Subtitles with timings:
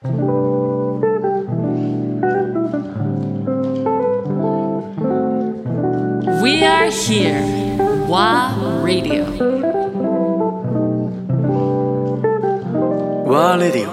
[0.00, 0.10] We
[6.62, 7.42] are here.
[8.06, 9.24] WA Radio.
[13.26, 13.92] ワーレディオ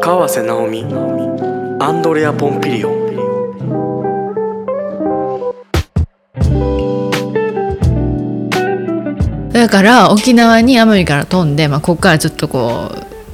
[0.00, 0.86] 川瀬直美ア
[1.92, 2.98] ンドレア・ポンピリオン
[9.58, 12.87] だから沖縄に奄美から飛んで、まあ、ここからちょっとこう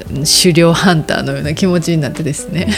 [0.09, 2.68] 狩猟ハンターのような気持ちになってですね。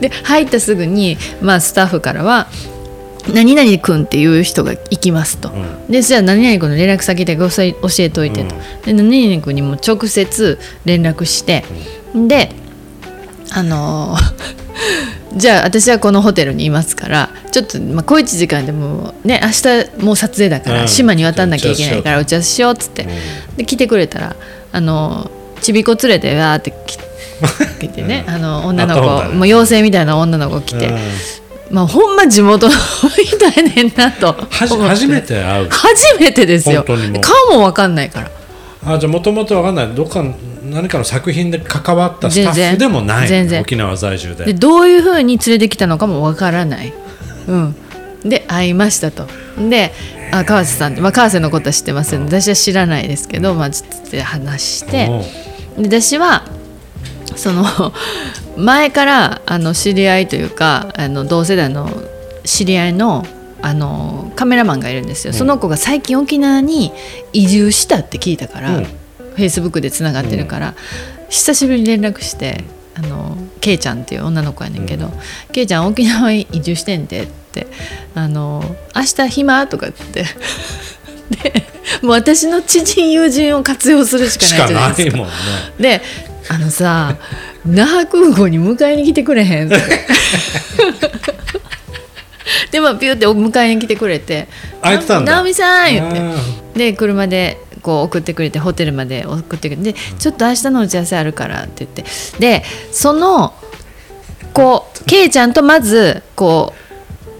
[0.00, 2.48] で入ったすぐに、まあ、スタッフからは
[3.32, 5.50] 「何々君っていう人が行きますと」
[5.88, 11.64] でじゃあ何々君の連絡先だけ教え教えといてと、で何々君にも直接連絡して、
[12.14, 12.50] で
[13.50, 14.66] あのー
[15.36, 20.88] じゃあ私はこのホテルにいますからちょっと、まあ、小一時間でもね明日もう撮影だから、うん。
[20.88, 23.06] 島に渡んなきゃいけないから打ち合わせしようっつって、
[23.56, 24.36] で来てくれたら
[24.72, 26.98] あのちびこ連れてわーってき
[27.80, 29.00] 来てね、あの女の子
[29.34, 30.96] もう妖精みたいな女の子来て、うん。
[31.70, 32.74] まあほんま地元の
[33.18, 34.32] みたいねんなと。
[34.50, 35.68] 初めて会う。
[35.68, 36.84] 初めてですよ。
[37.20, 38.30] 顔もわかんないから。
[38.86, 39.88] あじゃあもともとわかんない。
[39.88, 43.60] どっかの何かの作品で関わったスタッフでもない全然。
[43.60, 44.46] 沖縄在住で。
[44.46, 46.92] でどういうふうに連れてきたのかもわからない、
[47.48, 47.76] うん、
[48.24, 49.26] で会いましたと。
[49.58, 49.92] で
[50.32, 55.08] あ川瀬さんまあ、川瀬のことは知ってます私は知らないですけど、まあ、ちょっと話して
[55.78, 56.44] で私は
[57.36, 57.64] その
[58.56, 61.90] 前からあの知り合いというかあの同世代の
[62.44, 63.26] 知り合いの
[63.62, 66.92] あのカメラマンがいるんですよ、その子が最近沖縄に
[67.32, 68.84] 移住したって聞いたから、うん。
[68.84, 70.74] フェイスブックでつながってるから、
[71.28, 72.64] 久しぶりに連絡して
[72.94, 75.10] あのケイちゃんっていう女の子やねんけど
[75.52, 77.32] 「ケイちゃん沖縄に移住してんで」って
[78.14, 80.24] 「あの明日暇?」とかって。
[81.42, 81.64] で
[82.02, 85.16] もう私の知人友人を活用するしかないじゃないですか。
[85.16, 85.34] ないもんね
[85.78, 86.02] で
[86.48, 87.16] あのさ
[87.64, 89.66] 那覇空港に迎えに来てくれへん。
[89.66, 89.76] っ て
[92.70, 94.46] でまあピューって迎えに来てくれて
[94.82, 95.34] 「空いてたんだ。
[95.34, 96.20] 直美さん」言って。
[96.20, 96.34] あ
[96.78, 99.92] で車でこう送ってくれてホテルまで送ってくれて。
[99.92, 102.04] でちょっと明日の打ち合わせあるからって言って。
[102.38, 102.62] で
[102.92, 103.54] その
[104.52, 106.85] こうケイちゃんとまずこう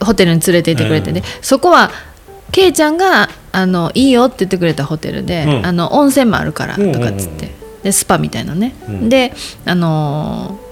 [0.07, 1.15] ホテルに連れて行ってくれて、うん。
[1.15, 1.91] でそこは
[2.53, 5.67] ケイちゃんがあのいいよって言ってくれたホテルで、うん。
[5.67, 7.51] あの温泉もあるからとかっつって、
[7.83, 9.09] でスパみたいなね、うん。
[9.09, 9.35] で
[9.67, 10.66] あのー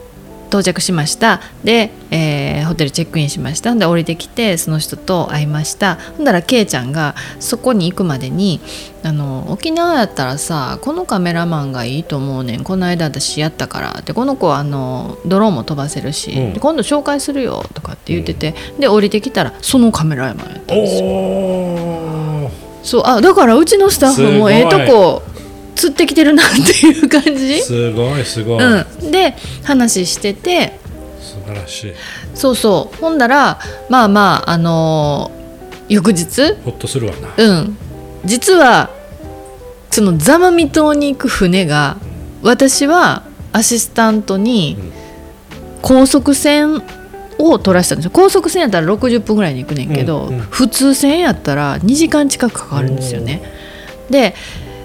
[0.54, 1.41] 到着しました。
[1.65, 3.75] で、えーホテルチェックインしました。
[3.75, 5.97] で降りてきてその人と会いました。
[6.16, 8.60] ほんだらケイちゃんがそこに行くまでに
[9.03, 12.65] あの沖縄やったらさこのカメラマンがいいと思うねん。
[12.65, 13.97] この間私やったから。
[14.00, 16.53] ってこの子はあのドローンも飛ばせるし、うん。
[16.53, 22.50] で今度紹介するよとかって言ってて、で降りてきたらそのカメラマンやったんですよ。
[22.82, 23.03] そう。
[23.04, 25.22] あだからうちのスタッフもええとこ
[25.84, 26.47] 釣ってきてるなっ
[26.81, 27.61] ていう感じ？
[27.61, 30.78] すごいすごい、うん、で話してて。
[31.21, 31.93] 素晴らしい。
[32.34, 32.97] そうそう。
[33.00, 33.59] ほんだら
[33.91, 36.55] まあまああのー翌日？
[36.65, 37.34] ほっとするわな。
[37.37, 37.77] うん。
[38.25, 38.89] 実は
[39.91, 41.99] その座間味島に行く船が
[42.43, 44.78] 私はアシスタントに
[45.83, 46.83] 高速船
[47.39, 48.11] を取らせたんですよ。
[48.11, 50.41] 高速船やったら60分ぐらいに行くねんけど、うんうん。
[50.45, 53.43] 普通船やったら2時間近くかかるんですよね。
[54.09, 54.34] で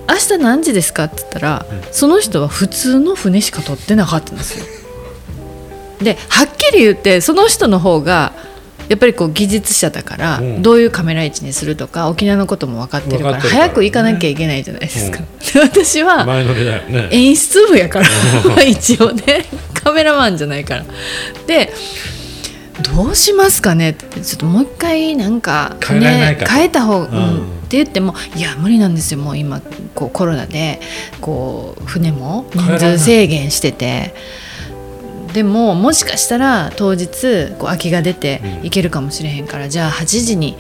[0.09, 1.06] 明日何時ですか？
[1.06, 4.66] って言ったら、その人は普通の船しか取ってなかったんですよ。
[6.02, 8.31] ではっきり言ってその人の方が
[8.88, 10.62] やっぱりこう技術者だから、うん。
[10.62, 15.19] どういうカメラ位置にするとか沖縄のことも分かってるから早く行かなきゃいけないじゃないですか。
[15.53, 16.25] で私は
[17.12, 18.06] 演出部やから
[18.46, 20.86] まあ 一応ねカメラマンじゃないから。
[21.46, 21.72] で
[22.96, 27.14] どうしますかねってちょっともう一回なんか変えられないかと変えた方が、うん。
[27.14, 29.19] うんって言ってもいや無理なんですよ。
[29.19, 29.62] もう今
[29.94, 30.81] こうコロナで
[31.22, 34.16] こう船も人数制限してて。
[35.34, 38.63] でももしかしたら当日こう空きが出てうん。
[38.63, 40.57] 行けるかもしれへんから、じゃあ8時に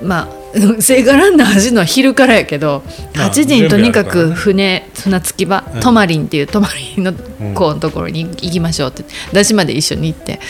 [0.00, 0.39] まあ
[0.80, 2.82] 聖火ランナー走るのは昼からやけど
[3.14, 5.80] まあ8時にとにかく船船着き場うん。
[5.80, 10.40] 泊まりんっていう泊まりのうん子のところに行きましょうって私まで一緒に行って。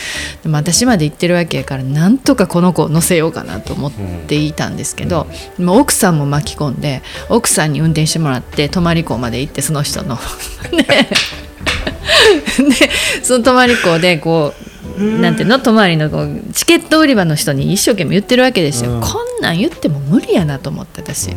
[0.43, 3.91] でも私まで行ってるわけやからなんとかこの子を乗せようかなと思っ
[4.27, 5.27] ていたんですけど、
[5.57, 10.19] もう奥さんも巻き込んで奥さんに運転してもらって泊まり港まで行ってその人の。
[10.71, 10.83] で
[12.63, 12.89] で
[13.23, 15.59] その泊まり港でこうなんていうの？
[15.59, 16.09] 泊まりの
[16.53, 19.01] チケット売り場の人に一生懸命言ってるわけですよ、うん。
[19.01, 19.07] こ
[19.39, 21.31] んなん言っても無理やなと思って私、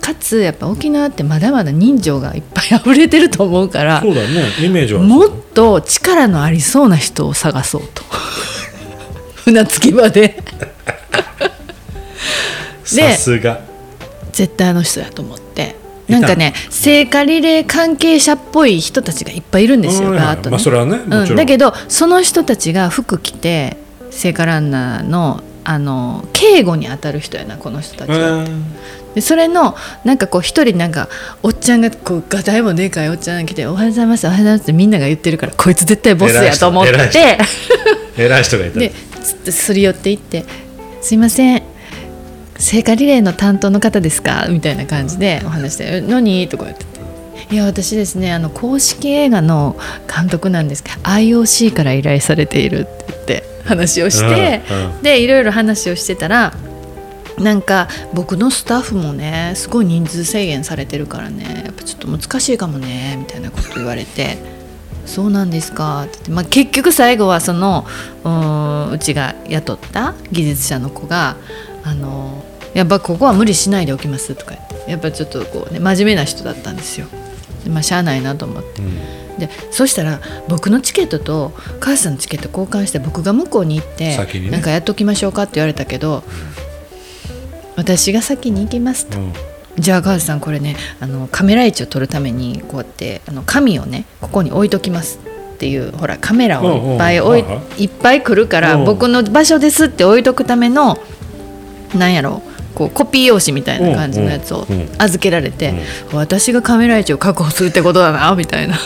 [0.00, 4.44] かつやっぱ沖縄ってまだまだ人情がいっぱい溢れてると思うからそうだよね。
[4.64, 8.02] イメージはもっと力のありそうな人を探そうと。
[9.44, 10.42] 船着き場で。
[12.84, 13.60] さすが。
[14.32, 15.76] 絶対あの人やと思って
[16.08, 20.16] なんかね聖火リレー関係者っぽい人たちがいっぱいいるんですよ、うん。
[20.16, 23.76] バーッとね、まあそれはねうん、だけどその人たちが服着て
[24.10, 28.44] 聖火ランナーのあの警護に当たる人やなこの人たちは。
[28.44, 28.64] うん。
[29.16, 29.74] でそれの
[30.04, 31.08] なんかこう一人なんか
[31.42, 36.92] おっちゃんがこうガタイもでかいおっちゃんが来て「おはようございますおはようございます」ってみんなが言ってるからこいつ絶対ボスやと思って。
[38.18, 38.58] 偉い人。
[38.58, 38.78] がいた。
[38.78, 38.92] で
[39.50, 40.44] すり寄っていって
[41.00, 41.62] 「すいません
[42.58, 46.96] 聖火リレーの担当の方ですか?」みたいな感じでお話して「え何?」とか言ってて。
[47.48, 49.76] いや私ですねあの公式映画の
[50.12, 56.54] 監督なんですけど IOC から依頼されているって言って話をして、うんうんでいろいろ話をしてたら
[57.38, 64.38] なんか僕のスタッフもねすごい人数制限されてるからねやっぱちょっと難しいかもねみたいなこと言われて
[65.06, 67.86] 「そうなんですか」って言って、まあ、結局最後はその
[68.24, 71.36] ううちが雇った技術者の子が
[71.86, 72.42] 「あの
[72.76, 74.54] やっぱここは無理しないでおきます」とか。
[74.86, 77.06] やっぱちょっとこうね真面目な人だったんですよ。
[77.64, 78.82] でまあしゃあないなと思って。
[79.38, 84.50] でそしたら僕のチケットと母さんのチケット交換して僕が向こうに行って、ね。
[84.50, 86.22] なんかやっときましょうかって言われたけど、
[87.76, 89.32] 私が先に行きますと、うん。
[89.78, 95.18] じゃあ母さんこれねあのカメラ位置を撮るためにこうやってあの紙をねここに置いときます
[95.54, 97.84] っていうほらカメラをいっぱい置いいはい。
[97.84, 98.84] っぱい来るからうん。
[98.84, 100.98] 僕の場所ですって置いとくための
[101.94, 102.42] なんやろ
[102.76, 104.66] こうコピー用紙みたいな感じのやつを
[104.98, 105.72] 預けられて、
[106.12, 108.78] 私がカメラ位置を確保するってことだなみたいな。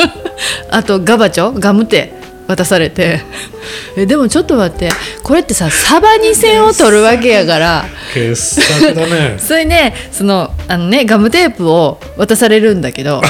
[0.70, 2.12] あとガバチョガムテ
[2.46, 3.22] 渡されて。
[3.96, 4.90] えでもちょっと待って。
[5.22, 7.86] これってさサバに線を取るわけやから。
[8.12, 9.36] 傑作だね。
[9.40, 13.22] それねそのあのねガムテープを渡されるんだけど。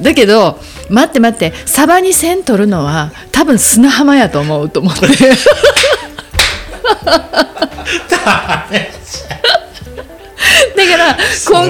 [0.00, 5.06] だけど待って待ってサバに線取るのは多分砂浜やと思うと思って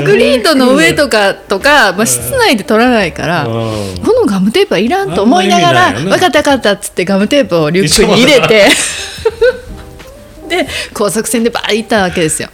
[0.03, 3.53] ンクリートの上とかとか、まあ、室内で取らないから、うん。
[4.05, 5.95] このガムテープはいらんと思いながら「あん。
[5.95, 8.69] ま意味ないよね分かった分かった」っつってガムテープをリュックに入れて
[10.49, 12.49] で高速船でバーッ行ったわけですよ。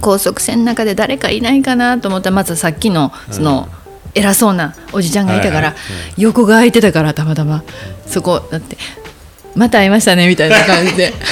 [0.00, 3.68] 高速船の中で誰かいないかなと思ったらまずさっきのその、
[4.14, 5.74] 偉そうなおじちゃんがいたから、
[6.16, 7.62] 横が空いてたからたまたま。
[8.06, 8.76] そこだって
[9.54, 11.12] 「また会いましたね」みたいな感じで。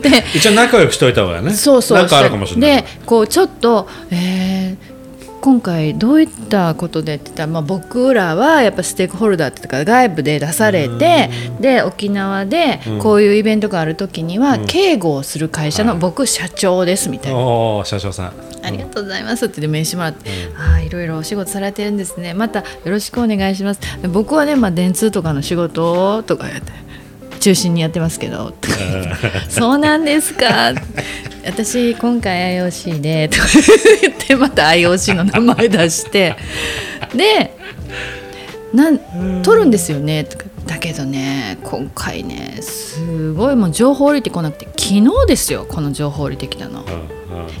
[0.00, 1.52] で一応仲良くしといた方がね。
[1.52, 2.82] そうそうなんかあるかもしれない。
[2.82, 4.94] でこうちょっと、えー
[5.44, 11.28] 今回どういったことでって言ったら、まあ、僕らはやっぱステークホルダーっていうか外部で出されて
[11.60, 17.38] で沖縄でこういうイベントがある時には警護をする会社の僕社長ですみたいな。
[17.38, 18.32] おお社長さん。
[18.62, 22.32] ありがとうございますって名刺もらって、ああいろいろお仕事されてるんですね。
[22.32, 23.80] またよろしくお願いします。
[24.00, 26.72] で僕はね、まあ、電通とかの仕事とかやって
[27.44, 28.54] 中心にやってますけど。
[29.50, 30.72] そうなんですか。
[31.44, 33.44] 私今回 IOC でとか
[34.00, 36.36] 言ってまた IOC の名前出して。
[37.14, 37.54] で
[38.72, 40.24] なん取るんですよね。
[40.24, 46.82] とかだけどね今回ねすごいもう情報降りてこなくて昨日ですよこの情報降りてきたの。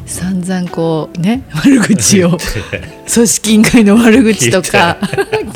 [0.06, 2.38] 散々こうね悪口を。
[3.12, 4.96] 組織委員会の悪口とか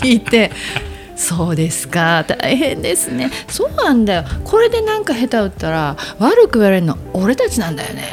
[0.02, 0.50] 聞いて
[1.18, 2.24] そうですか。
[2.24, 3.30] 大変ですね。
[3.48, 4.24] そうなんだよ。
[4.44, 8.04] これでなんか下手打ったら悪く言われるの俺たちなんだよね。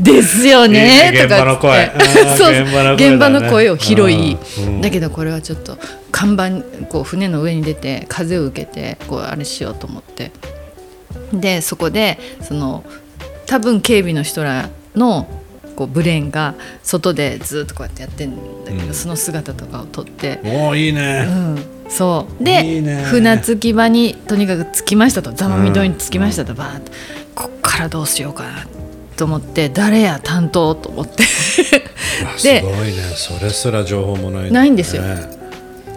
[0.00, 1.12] ですよね。
[1.16, 1.90] とかっ
[2.36, 2.42] つ
[2.96, 4.36] 現場の声を拾い。
[4.58, 4.80] うん。
[4.80, 5.78] だけどこれはちょっと
[6.10, 10.32] 看板こう船の上に出て風を受けてこうあれしようと思って。
[11.32, 12.84] でそこでその
[13.46, 15.28] 多分警備の人らの
[15.78, 18.94] こうブレーンが外でずっとこうやってやってんだけど、うん。
[18.94, 21.24] その姿とかを撮って、おおいいね。
[21.28, 22.42] うん、そう。
[22.42, 25.32] で船着き場にとにかく着きましたと。
[25.32, 26.90] 座間味島に着きましたと、バーッと。
[27.36, 28.66] こっからどうしようかな
[29.16, 31.22] と思って誰や担当と思って。
[32.42, 32.94] でごいね。
[33.14, 35.02] それすら情報もないないんですよ。
[35.02, 35.28] ね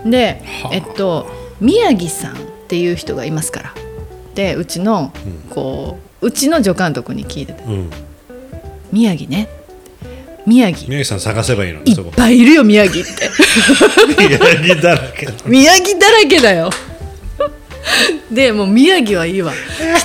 [0.06, 1.26] でえっと
[1.60, 3.74] 宮城さんっていう人がいますから。
[4.36, 5.12] でうちの
[5.50, 7.90] こううちの助監督に聞いててうん
[8.94, 9.50] 「宮城ね
[10.46, 10.90] 宮城。
[10.90, 13.30] 宮城さん探せばいいのいっぱいいるよ宮城って。
[14.18, 16.70] 宮城だらけだ宮城だらけだよ。
[18.32, 19.54] でもう宮城はいいわ。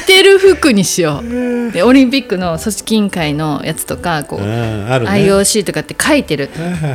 [0.03, 1.73] 着てる服にしよう。
[1.73, 4.47] でオリンピックの組織委員会のやつとかこう、ね。
[4.89, 6.51] IOC とかって書いてる。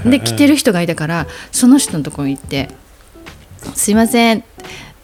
[0.05, 2.69] で着てる人がいたからその人のところに行って
[3.75, 4.43] 「すいません。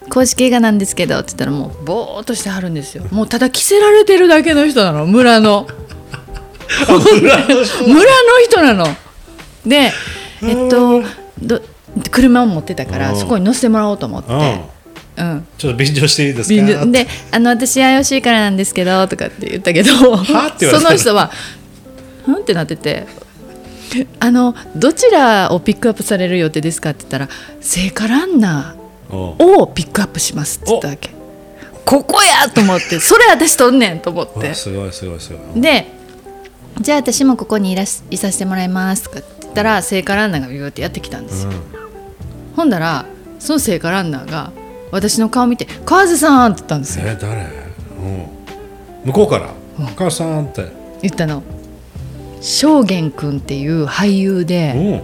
[0.10, 3.04] 公式映画なんですけど」って言ったらもうぼーっとしてはるんですよ。
[3.12, 5.68] もうただ着せられてるだけの人なの村の
[6.88, 7.64] 村の
[8.44, 8.88] 人なの。
[9.66, 9.92] で
[10.44, 11.04] えっと
[11.42, 11.62] ど
[12.12, 13.20] 車を持ってたからうん。
[13.20, 14.32] そこに乗せてもらおうと思って。
[15.18, 15.32] うん。
[15.32, 15.48] うん。
[15.58, 16.92] ちょっと便乗していいです便か乗。
[16.92, 21.32] で「あの私 IOC からなんですけど」とかって言ったけどその人は
[22.28, 23.08] 「うん?」ってなってて
[24.20, 27.30] あのどちらをピックアップされる予定ですかって言ったら
[27.62, 31.10] 聖火ランナーをピックアップしますって言ったわけ。
[31.86, 34.50] ここやと思ってそれ私とんねんと思って。
[34.50, 35.62] わすごいすごいすごい。
[35.62, 35.97] で
[36.82, 41.52] じゃあ私もここにいらしいさせてもらいますとかって言ったら聖火ランナーがビューってやってきたんですよ、
[42.56, 43.06] ほんだら
[43.40, 44.52] その聖火ランナーが
[44.92, 47.06] 私の顔見て「川瀬さん!」って言ったんですよ。
[47.08, 47.34] え誰？
[47.36, 49.08] うん。
[49.08, 50.66] 向こうから「お母さん」って。
[51.02, 51.44] 言ったの。
[52.42, 55.02] 正玄君っていう俳優でうん。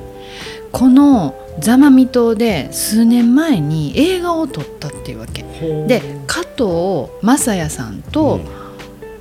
[0.72, 5.44] この座間味島で数年前に映画を撮ったっていうわけ。
[5.88, 8.46] で加藤雅也さんと、うん。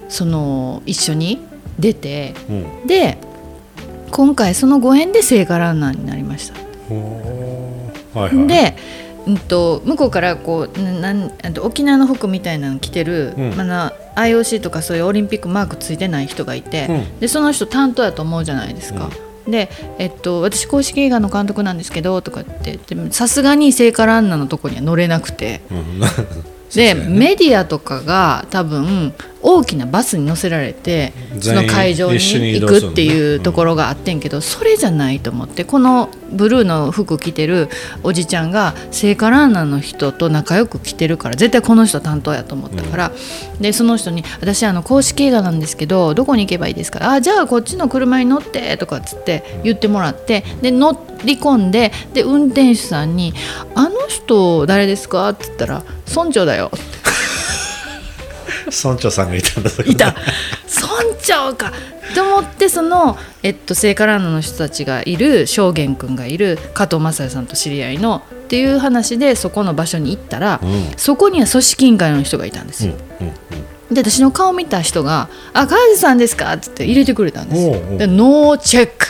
[0.09, 1.41] その一緒に
[1.79, 2.87] 出てうん。
[2.87, 3.19] で
[4.11, 6.55] 今回そのご縁で聖火ランナーになりました。
[8.19, 8.47] はいはい。
[8.47, 8.77] で、
[9.27, 13.55] うん、と向こうからこうななん沖縄の服みたいなの着てる、うん。
[13.55, 17.21] まあな IOC とかそういうオリンピックマークついてない人がいて、うん。
[17.21, 19.11] でその人担当やと思うじゃないですか。
[19.47, 22.79] で、えっと、私公式映画の監督なんですけどとかって
[23.11, 25.63] さすがに聖火ランナーのとこには乗れなくて。
[25.71, 26.01] うん。
[26.75, 27.07] で、ね。
[27.09, 37.69] メディアとかが多分大きなバスに乗せられてその会場に行くっていうところがあってんけど、それじゃないと思ってこのブルーの服着てる
[38.03, 43.13] おじちゃんが聖火ランナーの人と仲良く来てるから絶対この人担当やと思ったから、
[43.61, 53.35] でその人に「私あの公式映画なんですけどどこに行けばいいですか?」あ「じゃあこっちの車に乗って」とかっつって言ってもらってで乗り込んでで運転手さんに
[53.75, 55.83] 「あの人誰ですか?」って言ったら
[56.15, 56.71] 「村長だよ」
[58.73, 60.15] 村長さんがいたんだいた。
[60.67, 61.73] 村長か。
[62.15, 70.93] と思ってその、えっと、聖火ランナーの人たちがいる正玄君がいる加藤雅也さんと知り合いのっていう話でそこの場所に行ったら、うん。
[70.97, 72.97] そこには組織委員会の人がいたんですうんよ。
[73.21, 73.95] うん。
[73.95, 77.69] で私の顔見た人が「あ川地さんですか?」っつって入れてくれたんですよ。
[77.69, 77.99] おうおう。
[77.99, 79.07] でノーチェック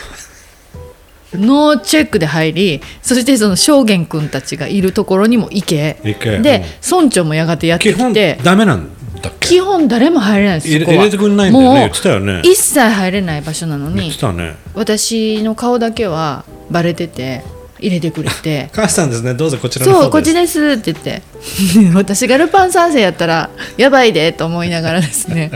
[1.35, 5.97] ノーチェックで入りそしてその正玄君たちがいるところにも行け。
[6.03, 6.39] 行け。
[6.39, 8.39] で村長もやがてやってきて。
[8.43, 8.89] ダメなん
[9.23, 9.47] だっけ？
[9.47, 12.41] 基本誰も入れないです入れ入れてくんないんだよね言ってたよね。
[12.43, 14.09] 一切入れない場所なのに。
[14.09, 14.55] ね。
[14.75, 17.43] 私の顔だけはバレてて
[17.79, 18.69] 入れてくれて。
[18.75, 19.33] 母さんですね。
[19.33, 21.21] どうぞこちらそうこっちですって言って。
[21.95, 25.51] 私がルパン三世やったらやばいでと思いながらですね。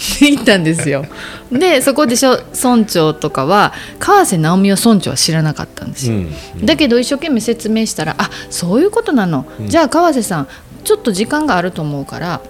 [0.20, 1.04] 行ったんですよ。
[1.52, 10.48] でそこでしょ村長とかは川瀬直美を村長は知らなかったんですよ、うんだけど一生懸命説明したらあそういうことなの、じゃあ川瀬さん
[10.84, 12.40] ちょっと時間があると思うから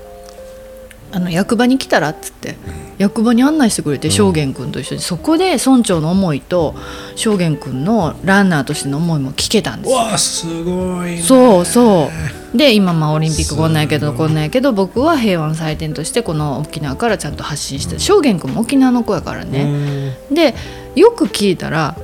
[1.12, 2.56] あの役場に来たらっつって、
[2.98, 6.74] 役場に案内してくれて正玄君と一緒に、そこで村長の思いと
[7.16, 9.96] 正玄君のランナーとしての思いも聞けたんですよ。
[9.96, 11.22] わあすごいね。
[11.22, 12.10] そうそ
[12.54, 12.56] う。
[12.56, 20.34] で今まあオリンピックこんなんやけどこんなんやけど僕は平和の祭典としてこの沖縄からちゃんと発信して正玄君も沖縄の子やからうね、ん。
[20.34, 20.54] で
[20.96, 21.96] よく聞いたら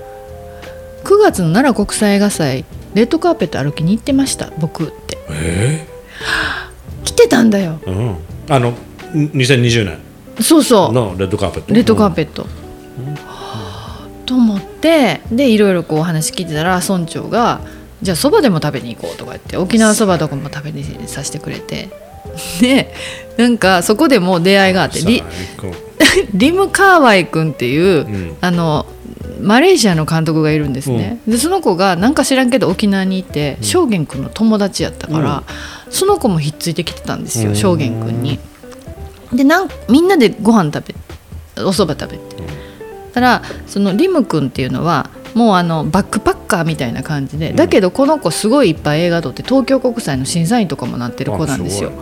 [1.05, 5.19] 9月の奈良国際映画祭レッドカーペット歩きに行ってました僕って。
[5.31, 5.87] え
[7.05, 7.81] 来てたんだよ。
[7.85, 8.17] ーうん。
[8.49, 8.75] あのん
[9.13, 9.99] 2020年
[10.41, 10.93] そうそう。
[10.93, 11.75] のレッドカーペット。
[11.75, 12.47] レッドカーペット、
[14.27, 17.61] と思ってでいろいろこうお話聞いてたら村長が
[18.03, 21.89] 「じゃあそばでも食べに行こう」とか言って沖縄そばとかも食べにさせてくれて。
[22.61, 22.93] で
[23.39, 25.23] なんかそこでもう出会いがあってリ
[26.35, 28.37] リム・カーワイ君っていう、ん。
[28.41, 28.85] あの
[29.41, 35.43] マレーシアの監督がいるんですね、でその子がなんか知らんけど沖縄にいて正玄君の友達やったから、
[35.91, 37.57] その子もひっついてきてたんですようん。
[37.57, 38.39] 正玄君に。
[39.37, 40.95] でなんみんなでご飯食べ
[41.63, 42.37] お蕎麦食べて、
[43.13, 51.93] たらそのリム君っていうのはもうあのバックパッカーみたいな感じで、だけどこの子すごいいっぱい映画撮って東京国際の審査員とかもなってる子なんですよ。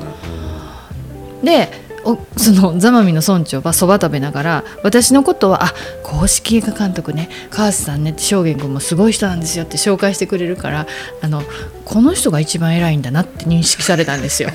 [1.43, 1.69] で
[2.05, 10.87] おそのザマミの村長はそば食べながら私のことは「あ公式映画監督ね川瀬さんね」って正玄君もすごい人なんですよって紹介してくれるから
[11.23, 11.43] あの
[11.85, 14.51] この人が一番偉いんだなって認識されたんですよ。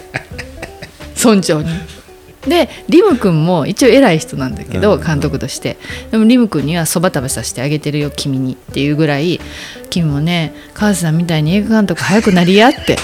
[1.22, 1.70] 村長に。
[2.50, 5.03] でリム君も一応偉い人なんだけどうん。
[5.03, 5.77] 監督として。
[6.12, 8.53] でもリム君にはそば食べさせてあげてるよ君に。
[8.53, 9.39] っていうぐらい
[9.89, 12.98] 君もね川瀬さんみたいに映画監督早くなりやって。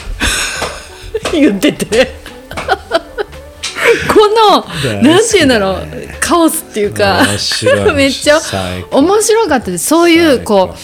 [1.32, 2.26] 言ってて。
[4.14, 5.02] この大好きだね。
[5.10, 5.80] なんていうんだろう
[6.20, 7.24] カオスっていうか
[7.96, 8.40] めっちゃ
[8.92, 9.88] 面白かったです。
[9.88, 10.76] そういうこ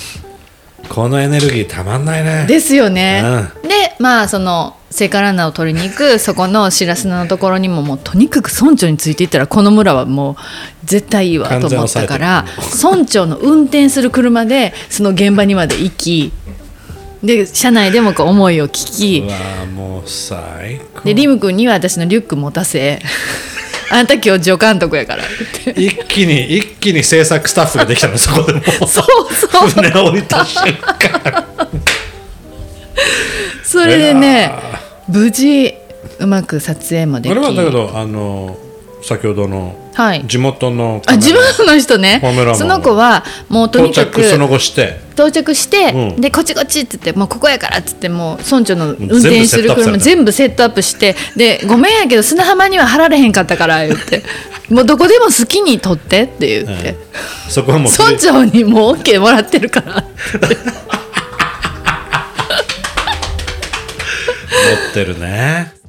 [0.89, 2.43] このエネルギーたまんないね。
[2.45, 3.23] うですよね。
[3.63, 6.19] でまあその聖火ランナーを取りに行く。
[6.19, 10.35] そこの白砂のところにももうとにかく村長についていったらこの村はもう
[10.83, 12.45] 絶対いいわと思ったから
[12.83, 16.33] 村長の運転する車でその現場にまで行き
[17.23, 19.23] で車内でもこう思いを聞き
[21.05, 22.99] でリム君には私のリュック持たせ
[23.91, 25.23] あんた今日助監督やから。
[25.23, 25.27] っ
[25.63, 29.69] て一気に一気に制作スタッフができたのそこでもうそうそう。
[29.69, 31.45] 船を降りた瞬間。
[33.65, 34.53] それでね
[35.11, 35.73] 無事
[36.19, 37.31] うまく撮影もでき。
[37.31, 38.57] あれはだけどあの
[39.03, 40.25] 先ほどのはい。
[40.25, 42.21] 地元のあ自分の人ね。
[42.55, 44.99] その子はもうと到にかく着その後して。
[45.13, 46.21] 到着して、うん。
[46.21, 54.23] でこっちこっちって言ってもうここやからっつってもう村長の運転する車全部セットアップしてでごめんやけど砂浜には貼られへんかったから言って
[54.73, 56.95] もうどこでも好きに撮ってって言って、
[57.49, 60.90] そこはもう村長にもう OK もらってるから持
[64.73, 65.80] ってるね。